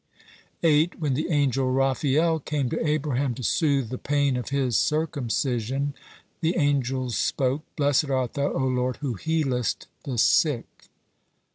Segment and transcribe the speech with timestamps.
[0.63, 0.97] 8.
[0.99, 5.93] When the angel Raphael came to Abraham to soothe the pain of his circumcision,
[6.39, 10.87] the angels spoke: "Blessed art Thou, O Lord, who healest the sick."